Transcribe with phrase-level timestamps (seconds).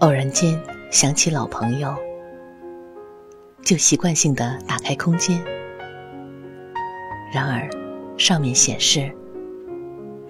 [0.00, 0.58] 偶然间
[0.90, 1.94] 想起老朋友，
[3.60, 5.38] 就习惯性的打开空间，
[7.30, 7.68] 然而
[8.16, 9.12] 上面显示：“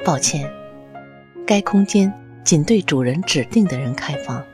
[0.05, 0.51] 抱歉，
[1.47, 2.13] 该空间
[2.45, 4.45] 仅对主人指定的人开放。”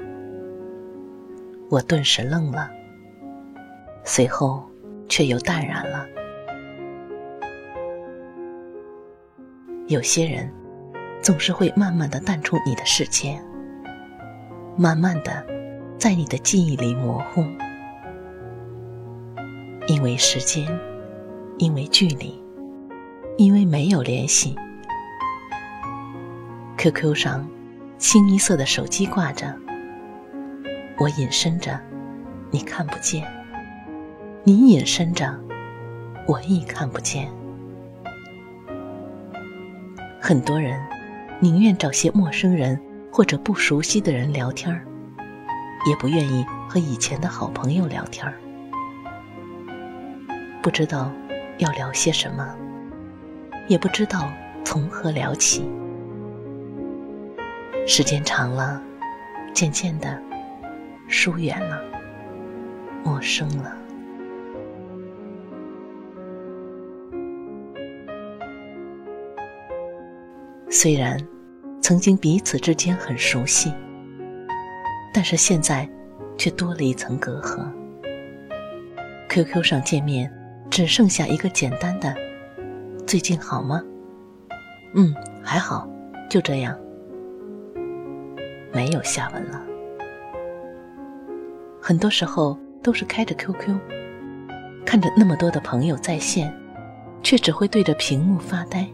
[1.70, 2.70] 我顿时愣了，
[4.04, 4.62] 随后
[5.08, 6.06] 却又淡然了。
[9.86, 10.52] 有些人
[11.22, 13.40] 总是会慢慢的淡出你的世界。
[14.78, 15.42] 慢慢的，
[15.98, 17.42] 在你的记忆里模糊，
[19.86, 20.68] 因为时间，
[21.56, 22.38] 因为距离，
[23.38, 24.54] 因为没有联系。
[26.76, 27.48] QQ 上，
[27.96, 29.50] 清一色的手机挂着，
[30.98, 31.80] 我隐身着，
[32.50, 33.24] 你看不见；
[34.44, 35.34] 你隐身着，
[36.26, 37.30] 我亦看不见。
[40.20, 40.78] 很多人
[41.40, 42.78] 宁愿找些陌生人。
[43.16, 44.84] 或者不熟悉的人聊天儿，
[45.88, 48.34] 也不愿意和以前的好朋友聊天儿，
[50.62, 51.10] 不知道
[51.56, 52.54] 要聊些什么，
[53.68, 54.30] 也不知道
[54.66, 55.66] 从何聊起。
[57.86, 58.82] 时间长了，
[59.54, 60.22] 渐渐的
[61.08, 61.82] 疏远了，
[63.02, 63.74] 陌生了。
[70.68, 71.18] 虽然。
[71.86, 73.72] 曾经彼此之间很熟悉，
[75.14, 75.88] 但是现在
[76.36, 77.64] 却多了一层隔阂。
[79.28, 80.28] QQ 上见面
[80.68, 82.12] 只剩下一个简单的
[83.06, 83.80] “最近好吗
[84.96, 85.88] ？”“嗯，还好，
[86.28, 86.76] 就这样。”
[88.74, 89.64] 没有下文了。
[91.80, 93.78] 很多时候都是开着 QQ，
[94.84, 96.52] 看着那么多的朋友在线，
[97.22, 98.88] 却只会对着屏幕发呆，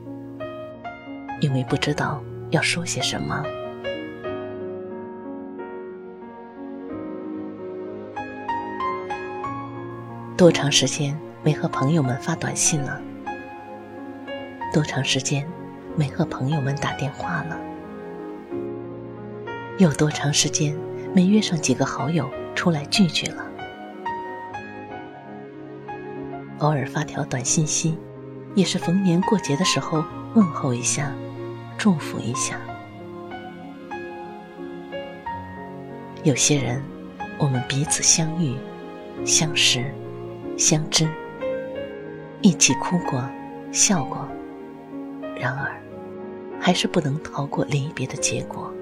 [1.40, 2.22] 因为不知道。
[2.52, 3.42] 要说些什么？
[10.36, 13.00] 多长时间没和朋友们发短信了？
[14.70, 15.48] 多长时间
[15.96, 17.58] 没和朋友们打电话了？
[19.78, 20.76] 有多长时间
[21.14, 23.46] 没约上几个好友出来聚聚了？
[26.58, 27.96] 偶尔发条短信息，
[28.54, 30.04] 也是逢年过节的时候
[30.34, 31.10] 问候一下。
[31.82, 32.60] 祝福一下。
[36.22, 36.80] 有些人，
[37.40, 38.54] 我们彼此相遇、
[39.26, 39.92] 相识、
[40.56, 41.08] 相知，
[42.40, 43.20] 一起哭过、
[43.72, 44.28] 笑过，
[45.36, 45.76] 然而，
[46.60, 48.72] 还是不能逃过离别的结果。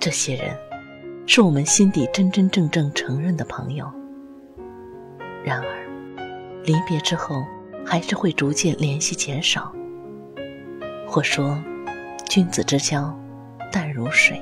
[0.00, 0.56] 这些人，
[1.26, 3.86] 是我们心底真真正正承认的朋友。
[5.44, 5.66] 然而，
[6.64, 7.44] 离别之后，
[7.84, 9.70] 还是会逐渐联系减少。
[11.10, 11.58] 或说，
[12.28, 13.18] 君子之交
[13.72, 14.38] 淡如水。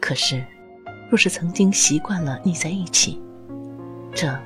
[0.00, 0.44] 可是，
[1.08, 3.22] 若是曾经习惯了腻在一起，
[4.12, 4.36] 这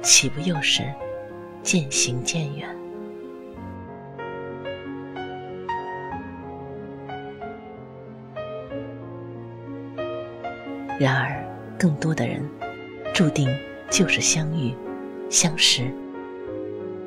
[0.00, 0.84] 岂不又是
[1.60, 2.68] 渐行渐远？
[11.00, 11.44] 然而，
[11.76, 12.48] 更多的人
[13.12, 13.48] 注定
[13.90, 14.72] 就是相遇、
[15.28, 15.92] 相识，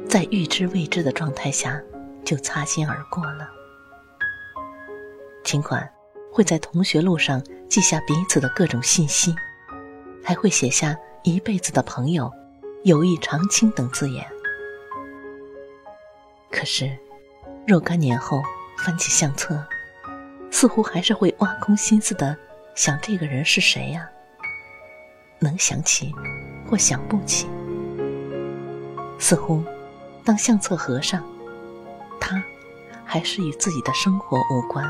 [0.06, 1.82] 在预知未知的状态下。
[2.26, 3.48] 就擦肩而过了。
[5.44, 5.88] 尽管
[6.32, 9.34] 会在同学录上记下彼此的各种信息，
[10.24, 12.32] 还会写下一辈子的朋友、
[12.84, 14.28] 友谊长青等字眼，
[16.52, 16.98] 可是
[17.68, 18.42] 若干年后
[18.80, 19.64] 翻起相册，
[20.50, 22.36] 似乎还是会挖空心思的
[22.74, 24.10] 想这个人是谁呀？
[25.40, 26.12] 能想起
[26.68, 27.48] 或想不起？
[29.20, 29.64] 似乎
[30.24, 31.24] 当相册合上。
[33.06, 34.84] 还是与自己的生活无关，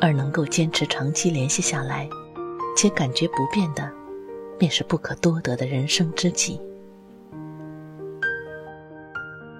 [0.00, 2.06] 而能够坚持长期联系下来，
[2.76, 3.90] 且感觉不变的，
[4.58, 6.60] 便是不可多得的人生知己。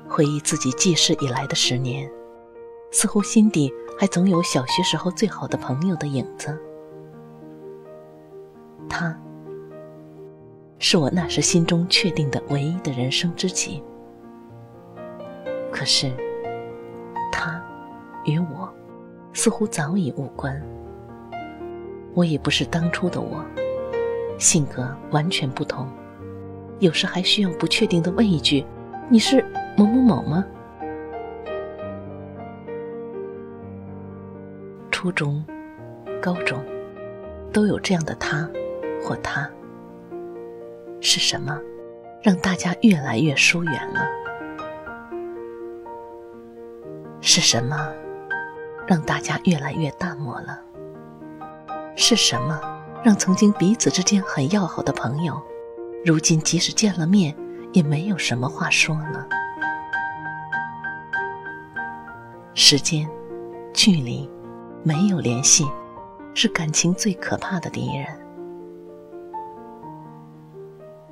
[0.08, 2.10] 回忆自己记事以来的十年，
[2.90, 6.58] 似乎心底还总有小学时候最好的朋友的影子。
[8.88, 9.18] 他。
[10.80, 13.82] 是我那时心中确定的唯一的人生知己。
[15.74, 16.08] 可是，
[17.32, 17.60] 他
[18.24, 18.72] 与我
[19.32, 20.62] 似乎早已无关。
[22.14, 23.44] 我也不是当初的我，
[24.38, 25.88] 性格完全不同。
[26.78, 28.64] 有时还需要不确定的问一句
[29.10, 29.44] ：“你是
[29.76, 30.44] 某某某吗？”
[34.92, 35.44] 初中、
[36.22, 36.64] 高中
[37.52, 38.48] 都有这样的他
[39.02, 39.50] 或他。
[41.00, 41.60] 是什么，
[42.22, 44.23] 让大家越来越疏远了？
[47.34, 47.92] 是什么
[48.86, 50.60] 让大家越来越淡漠了？
[51.96, 52.60] 是什么
[53.02, 55.42] 让曾经彼此之间很要好的朋友，
[56.04, 57.36] 如今即使见了面，
[57.72, 59.26] 也没有什么话说了？
[62.54, 63.04] 时间、
[63.72, 64.30] 距离、
[64.84, 65.66] 没有联系，
[66.34, 68.06] 是感情最可怕的敌人。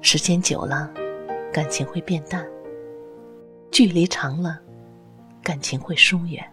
[0.01, 0.89] 时间久了，
[1.53, 2.45] 感情会变淡；
[3.73, 4.61] 距离长了，
[5.43, 6.45] 感情会疏远。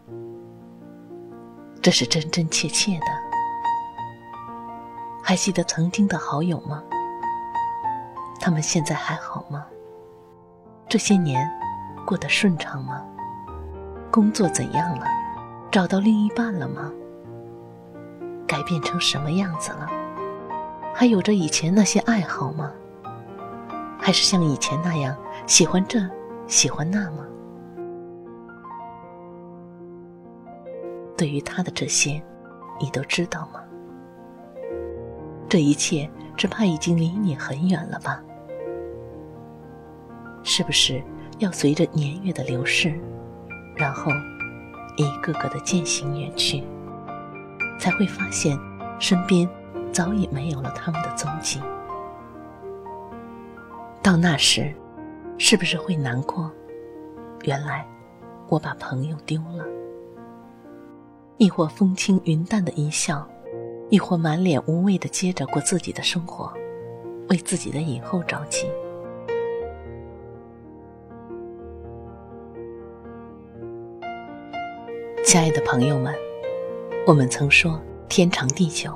[1.82, 3.06] 这是真真切切的。
[5.24, 6.84] 还记得曾经的好友吗？
[8.40, 9.66] 他们现在还好吗？
[10.88, 11.48] 这些年
[12.06, 13.06] 过得顺畅吗？
[14.12, 15.06] 工作怎样了？
[15.72, 16.92] 找到另一半了吗？
[18.48, 19.88] 改变成什么样子了？
[20.96, 22.72] 还有着以前那些爱好吗？
[24.00, 25.16] 还是像以前那样
[25.46, 26.00] 喜欢这，
[26.48, 27.24] 喜欢那吗？
[31.20, 32.24] 对于他的这些，
[32.80, 33.60] 你都知道吗？
[35.50, 38.24] 这一切只怕已经离你很远了吧？
[40.44, 41.04] 是不是
[41.40, 42.98] 要随着年月的流逝，
[43.76, 44.14] 然后
[44.96, 46.64] 一个个的渐行远去，
[47.78, 48.58] 才会发现
[48.98, 49.46] 身边
[49.92, 51.60] 早已没有了他们的踪迹？
[54.02, 54.74] 到那时，
[55.38, 56.50] 是不是会难过？
[57.44, 57.86] 原来
[58.48, 59.66] 我把朋友丢了。
[61.40, 63.26] 亦或风轻云淡的一笑，
[63.90, 66.52] 亦或满脸无畏的接着过自己的生活，
[67.30, 68.68] 为自己的以后着急。
[75.24, 76.14] 亲爱的朋友们，
[77.08, 78.94] 我们曾说天长地久，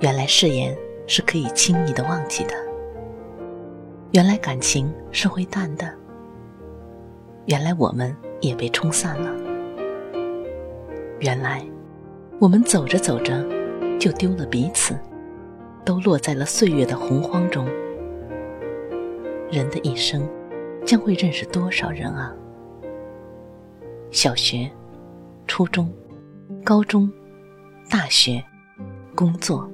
[0.00, 0.76] 原来誓言
[1.06, 2.52] 是可以轻易的忘记的。
[4.12, 5.90] 原来感情是会淡的，
[7.46, 9.43] 原来我们也被冲散了，
[11.24, 11.66] 原来
[12.38, 13.42] 我们走着走着
[13.98, 14.94] 就丢了彼此，
[15.82, 17.64] 都落在了岁月的洪荒中。
[19.50, 20.28] 人的一生
[20.84, 22.30] 将会认识多少人啊？
[24.10, 24.70] 小学、
[25.46, 25.90] 初中、
[26.62, 27.10] 高中、
[27.88, 28.44] 大学、
[29.14, 29.66] 工作，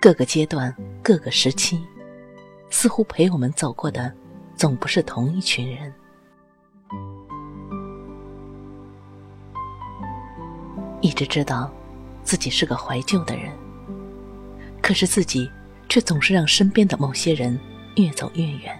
[0.00, 1.78] 各个阶段，各个时期。
[2.70, 4.12] 似乎陪我们走过的，
[4.56, 5.94] 总不是同一群人。
[11.00, 11.70] 一直知道
[12.22, 13.52] 自己是个怀旧的人，
[14.82, 15.48] 可是自己
[15.88, 17.58] 却总是让身边的某些人
[17.96, 18.78] 越走越远。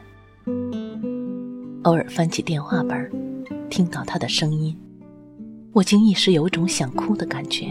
[1.84, 4.76] 偶尔翻起电话本，听到他的声音，
[5.72, 7.66] 我竟一时有种想哭的感觉。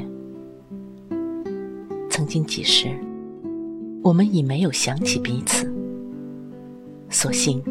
[2.09, 2.89] 曾经几时，
[4.01, 5.71] 我们已没有想起彼此。
[7.09, 7.61] 所幸，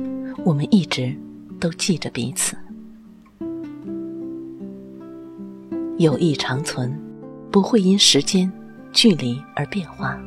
[0.44, 1.16] 我们一直
[1.58, 2.56] 都记着彼此。
[5.98, 6.94] 友谊长存，
[7.50, 8.52] 不会因时间、
[8.92, 10.20] 距离而变化。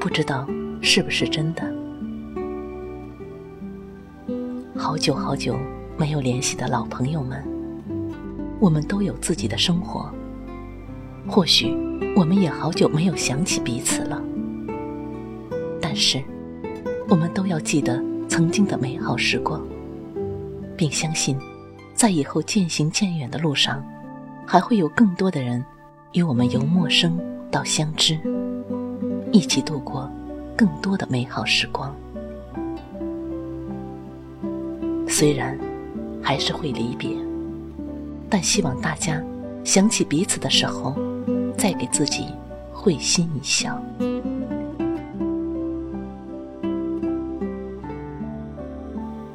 [0.00, 0.44] 不知道
[0.80, 1.62] 是不是真的？
[4.76, 5.56] 好久好久
[5.96, 7.44] 没有联系的老朋友们，
[8.58, 10.12] 我们都有自己的生活。
[11.28, 11.76] 或许
[12.16, 14.20] 我们也好久没有想起彼此了。
[15.80, 16.20] 但是，
[17.08, 18.02] 我们都要记得。
[18.28, 19.66] 曾经的美好时光，
[20.76, 21.36] 并相信，
[21.94, 23.82] 在以后渐行渐远的路上，
[24.50, 25.62] 还会有更多的人
[26.14, 28.18] 与我们由陌生到相知，
[29.30, 30.10] 一起度过
[30.56, 31.94] 更多的美好时光。
[35.06, 35.58] 虽然
[36.22, 37.10] 还是会离别，
[38.30, 39.22] 但希望大家
[39.64, 40.96] 想起彼此的时候，
[41.58, 42.24] 再给自己
[42.72, 43.78] 会心一笑。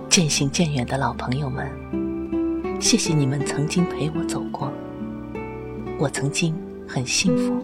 [0.09, 1.69] 渐行渐远的老朋友们，
[2.81, 4.73] 谢谢你们曾经陪我走过。
[6.03, 6.53] 我曾经
[6.85, 7.63] 很幸福，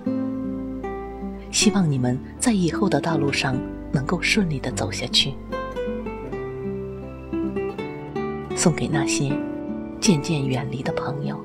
[1.51, 3.59] 希望你们在以后的道路上
[3.91, 5.33] 能够顺利的走下去。
[8.55, 9.37] 送给那些
[9.99, 11.37] 渐渐远离的朋友。